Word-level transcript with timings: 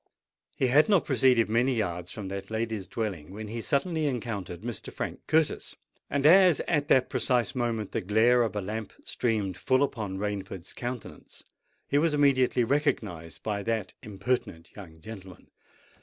He 0.57 0.65
had 0.65 0.89
not 0.89 1.05
proceeded 1.05 1.47
many 1.47 1.75
yards 1.75 2.09
from 2.11 2.27
that 2.29 2.49
lady's 2.49 2.87
dwelling, 2.87 3.29
when 3.33 3.49
he 3.49 3.61
suddenly 3.61 4.07
encountered 4.07 4.61
Mr. 4.61 4.91
Frank 4.91 5.19
Curtis; 5.27 5.75
and 6.09 6.25
as 6.25 6.59
at 6.61 6.87
that 6.87 7.07
precise 7.07 7.53
moment 7.53 7.91
the 7.91 8.01
glare 8.01 8.41
of 8.41 8.55
a 8.55 8.61
lamp 8.61 8.93
streamed 9.05 9.57
full 9.57 9.83
upon 9.83 10.17
Rainford's 10.17 10.73
countenance, 10.73 11.43
he 11.87 11.99
was 11.99 12.15
immediately 12.15 12.63
recognised 12.63 13.43
by 13.43 13.61
that 13.61 13.93
impertinent 14.01 14.71
young 14.75 14.99
gentleman. 15.01 15.51